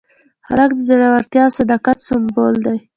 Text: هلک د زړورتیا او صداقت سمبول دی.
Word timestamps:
هلک 0.47 0.71
د 0.75 0.79
زړورتیا 0.87 1.43
او 1.49 1.55
صداقت 1.57 1.97
سمبول 2.07 2.55
دی. 2.65 2.77